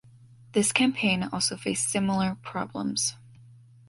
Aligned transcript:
This 0.53 0.71
campaign 0.71 1.29
also 1.31 1.55
faced 1.55 1.87
similar 1.89 2.33
problems. 2.41 3.13